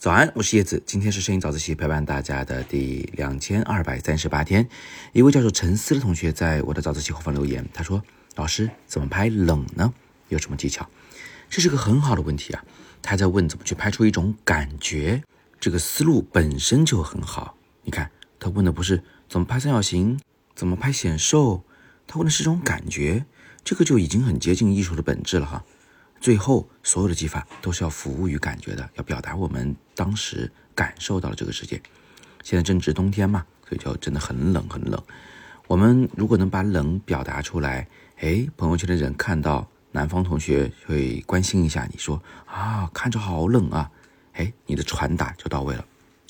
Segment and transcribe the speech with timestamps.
[0.00, 0.82] 早安，我是叶子。
[0.86, 4.66] 今天是摄影早自习陪伴大家的第两千二百三十八天。
[5.12, 8.02] 一位叫做陈思的同学在我的早自习后方留言，他说
[8.34, 9.92] ：“老师，怎么拍冷呢？
[10.30, 10.88] 有什么技巧？”
[11.50, 12.64] 这是个很好的问题啊。
[13.02, 15.22] 他在问怎么去拍出一种感觉，
[15.60, 17.54] 这个思路本身就很好。
[17.82, 20.18] 你看，他问的不是怎么拍三角形，
[20.54, 21.62] 怎么拍显瘦，
[22.06, 23.26] 他问的是这种感觉，
[23.62, 25.62] 这个就已经很接近艺术的本质了哈。
[26.20, 31.80] 最后，所有的技法都是要服务于感觉的，要表达我们当时感受到了这个世界。
[32.42, 35.02] 现在正值冬天嘛，所以就真的很冷很冷。
[35.66, 43.90] 我们如果能把冷表达出来，哎，朋友圈的人看到南方同学会关心一下，你说啊，看着好冷啊，
[44.34, 45.84] 哎，你的传达就到位了。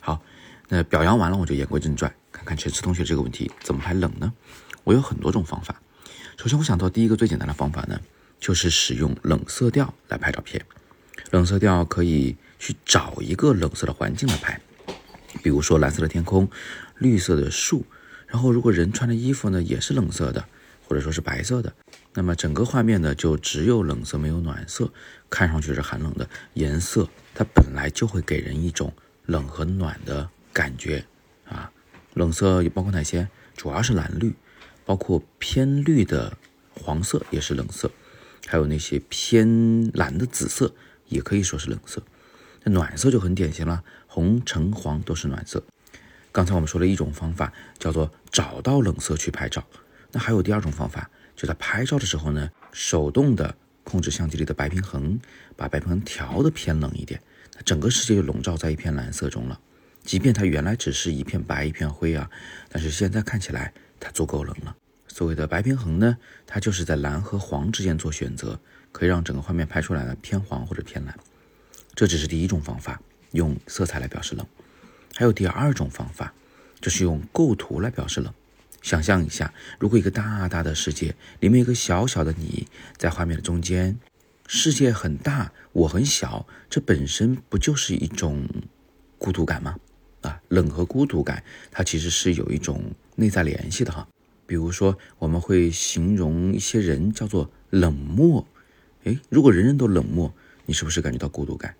[0.00, 0.20] 好，
[0.68, 4.32] 那表扬完了，我就言归正传，看看陈思同学这个问题怎么拍冷呢？
[4.82, 5.80] 我有很多种方法。
[6.36, 8.00] 首先，我想到第一个最简单的方法呢。
[8.38, 10.64] 就是使用冷色调来拍照片，
[11.30, 14.60] 冷色调可以去找一个冷色的环境来拍，
[15.42, 16.48] 比如说蓝色的天空、
[16.98, 17.84] 绿色的树，
[18.26, 20.46] 然后如果人穿的衣服呢也是冷色的，
[20.86, 21.72] 或者说是白色的，
[22.14, 24.92] 那么整个画面呢就只有冷色没有暖色，
[25.28, 26.28] 看上去是寒冷的。
[26.54, 28.92] 颜色它本来就会给人一种
[29.26, 31.04] 冷和暖的感觉
[31.48, 31.70] 啊。
[32.14, 33.28] 冷色包括哪些？
[33.56, 34.34] 主要是蓝绿，
[34.84, 36.36] 包括偏绿的
[36.74, 37.90] 黄色也是冷色。
[38.46, 40.74] 还有那些偏蓝的紫色，
[41.08, 42.02] 也可以说是冷色。
[42.64, 45.62] 那暖色就很典型了，红、橙、黄都是暖色。
[46.32, 49.64] 刚才我们说了一种方法，叫做找到冷色去拍照。
[50.12, 55.18] 那还有第二种方法，就在拍照的时候呢，手动的控制相机里的白平衡，
[55.56, 57.20] 把白平衡调的偏冷一点，
[57.64, 59.58] 整个世界就笼罩在一片蓝色中了。
[60.04, 62.30] 即便它原来只是一片白一片灰啊，
[62.68, 64.76] 但是现在看起来它足够冷了。
[65.16, 68.60] 所谓的白平衡呢，它就是在蓝和黄之间做选择，
[68.92, 71.18] 可以让整个画面拍出来呢偏黄或者偏蓝。
[71.94, 73.00] 这只是第一种方法，
[73.32, 74.46] 用色彩来表示冷。
[75.14, 76.34] 还有第二种方法，
[76.82, 78.30] 就是用构图来表示冷。
[78.82, 82.68] 想象一下，如果一个大大的世界里面一个小小的你
[82.98, 83.98] 在画面的中间，
[84.46, 88.46] 世界很大，我很小，这本身不就是一种
[89.16, 89.76] 孤独感吗？
[90.20, 92.84] 啊，冷和孤独感，它其实是有一种
[93.14, 94.06] 内在联系的哈。
[94.46, 98.46] 比如说，我们会形容一些人叫做冷漠。
[99.04, 100.32] 诶，如果人人都冷漠，
[100.66, 101.74] 你是不是感觉到孤独感？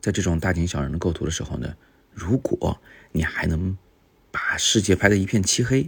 [0.00, 1.74] 在这种大惊小人的构图的时候呢，
[2.12, 2.80] 如果
[3.12, 3.76] 你还能
[4.30, 5.84] 把世界拍得一片漆黑，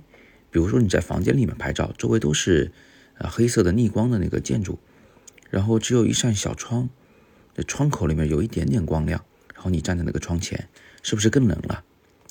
[0.50, 2.72] 比如说你在房间里面拍照，周围都是
[3.19, 4.78] 呃黑色的逆光的那个建筑，
[5.50, 6.88] 然后只有一扇小窗，
[7.54, 10.69] 这窗口里面有一点点光亮，然后你站在那个窗前，
[11.03, 11.84] 是不是更冷了？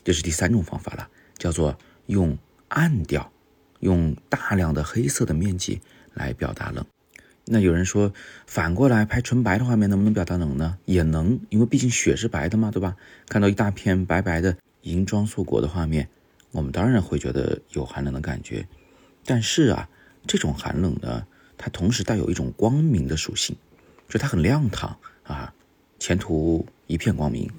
[0.04, 2.38] 这是第三种方法了，叫做用
[2.70, 3.32] 暗调。
[3.80, 5.82] 用大量的黑色的面积
[6.14, 6.86] 来表达冷，
[7.46, 8.14] 那有人说
[8.48, 10.78] 反过来拍纯白的画面能不能表达冷呢？
[10.86, 12.96] 也能，因为毕竟雪是白的嘛，对吧？
[13.28, 16.08] 看到一大片白白的银装素裹的画面，
[16.52, 18.68] 我们当然会觉得有寒冷的感觉。
[19.26, 19.90] 但是啊，
[20.26, 21.26] 这种寒冷呢，
[21.58, 23.56] 它同时带有一种光明的属性，
[24.08, 25.54] 就它很亮堂啊，
[26.00, 27.50] 前途一片光明，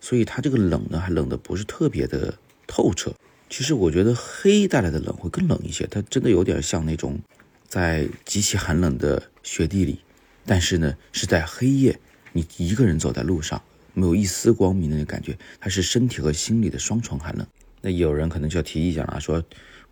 [0.00, 2.34] 所以它这个冷呢，还冷的不是特别的
[2.66, 3.12] 透彻。
[3.52, 7.20] 其实我觉得黑带来的冷会更冷一些，它真的有点像那种
[7.68, 10.00] 在极其寒冷的雪地里，
[10.46, 12.00] 但是呢是在黑夜，
[12.32, 17.46] 你一个人走在路上，没有一丝光明的那感觉，它是身体和心理的双重寒冷。
[17.82, 19.44] 那有人可能就要提意见了，说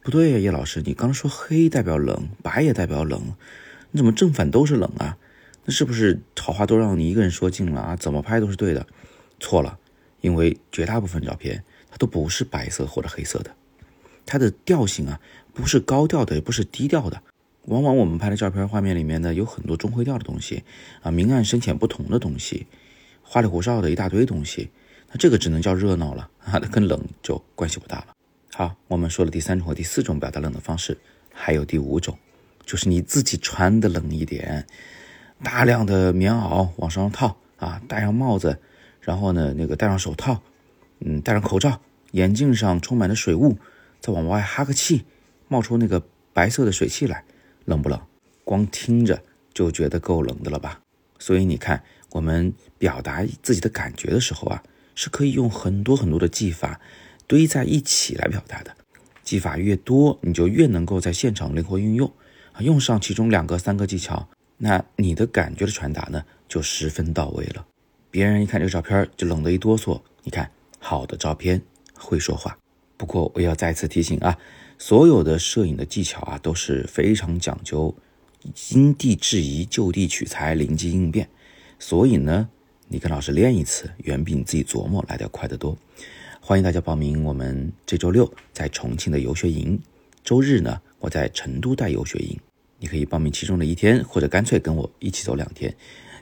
[0.02, 3.34] 不对呀，叶老师，你刚说黑代表冷，白也代表冷，
[3.90, 5.18] 你怎么正反都是冷啊？
[5.66, 7.94] 那是不是好话都让你一个人说尽了啊？
[7.94, 8.86] 怎么拍都是对的？
[9.38, 9.78] 错了，
[10.22, 11.62] 因为绝大部分照片。
[11.90, 13.50] 它都不是白色或者黑色的，
[14.24, 15.20] 它的调性啊，
[15.52, 17.20] 不是高调的，也不是低调的。
[17.66, 20.64] 往往我们拍的照片画面里面呢，有很多中灰调的东西
[21.02, 22.66] 啊，明暗深浅不同的东西，
[23.22, 24.70] 花里胡哨的一大堆东西。
[25.10, 28.06] 那这个只能叫热闹了啊，跟冷就关系不大了。
[28.54, 30.96] 好，我们说了第三种和第四种表达冷的方式，
[31.32, 32.16] 还有第五种，
[32.64, 34.66] 就是你自己穿的冷一点，
[35.42, 38.58] 大量的棉袄往上套啊，戴上帽子，
[39.00, 40.40] 然后呢，那个戴上手套。
[41.00, 41.80] 嗯，戴上口罩，
[42.12, 43.56] 眼镜上充满了水雾，
[44.00, 45.04] 再往外哈个气，
[45.48, 46.02] 冒出那个
[46.32, 47.24] 白色的水汽来，
[47.64, 48.00] 冷不冷？
[48.44, 49.22] 光听着
[49.54, 50.80] 就觉得够冷的了吧？
[51.18, 54.62] 所以你看，我们表达自己的感觉的时候啊，
[54.94, 56.80] 是可以用很多很多的技法
[57.26, 58.76] 堆在一起来表达的。
[59.22, 62.12] 技法越多，你就越能够在现场灵活运用
[62.52, 67.64] 啊，用上其中两个、三个技巧，那你的感觉的传达呢，就十分到位了。
[68.10, 70.50] 别人一看这个照片就冷得一哆嗦，你看。
[70.82, 71.62] 好的照片
[71.94, 72.58] 会说话，
[72.96, 74.36] 不过我要再次提醒啊，
[74.78, 77.94] 所有的摄影的技巧啊都是非常讲究
[78.70, 81.28] 因地制宜、就地取材、灵机应变。
[81.78, 82.48] 所以呢，
[82.88, 85.76] 你跟老师练一次，远比你自己琢磨来的快得多。
[86.40, 89.78] 欢迎大家报名我们这周六在重庆的游学营，
[90.24, 92.40] 周日呢我在成都带游学营，
[92.78, 95.76] 你可以报名其中的一天，或者干脆跟我一起走两天。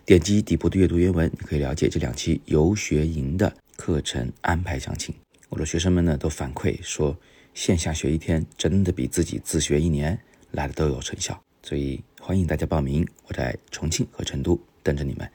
[0.04, 5.14] 点击底部的阅读原文，你可以了解这两期游学营的课程安排详情。
[5.48, 7.16] 我的学生们呢都反馈说，
[7.54, 10.18] 线下学一天真的比自己自学一年
[10.50, 13.06] 来的都有成效，所以欢迎大家报名。
[13.28, 15.30] 我在重庆和成都等着你们。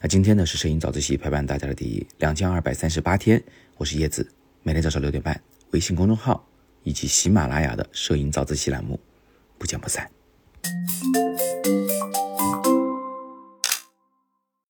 [0.00, 3.40] 那今天呢是摄影早自习陪伴大家的第两千二百三十八天，
[3.76, 4.26] 我是叶子，
[4.62, 5.40] 每天早上六点半，
[5.72, 6.48] 微信公众号
[6.82, 8.98] 以及喜马拉雅的摄影早自习栏目，
[9.58, 10.10] 不见不散。